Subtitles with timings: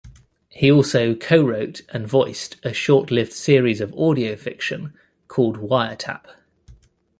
[0.49, 4.95] He also co-wrote and voiced a short-lived series of audio fiction
[5.27, 6.23] called "Wiretap".